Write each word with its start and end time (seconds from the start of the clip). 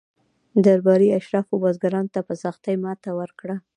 درباري 0.65 1.07
اشرافو 1.19 1.55
بزګرانو 1.63 2.13
ته 2.15 2.19
په 2.27 2.33
سختۍ 2.43 2.75
ماته 2.85 3.09
ورکړه. 3.19 3.55